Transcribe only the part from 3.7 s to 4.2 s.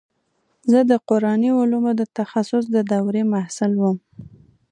وم.